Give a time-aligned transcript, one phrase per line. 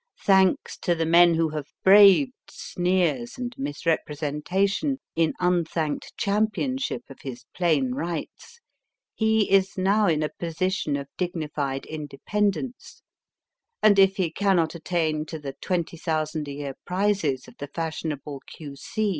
[0.23, 7.43] Thanks to the men who have braved sneers and misrepresentation in unthanked championship of his
[7.53, 8.59] plain rights,
[9.13, 13.03] he is now in a position of dignified independence;
[13.83, 18.41] and if he cannot attain to the twenty thousand a year prizes of the fashionable
[18.59, 18.77] O.C.